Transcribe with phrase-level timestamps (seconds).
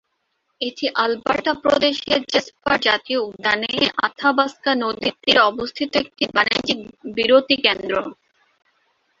[0.61, 3.71] এটি আলবার্টা প্রদেশের জেসপার জাতীয় উদ্যানে,
[4.07, 6.79] আথাবাস্কা নদীর তীরে অবস্থিত একটি বাণিজ্যিক
[7.15, 7.93] বিরতি কেন্দ্র।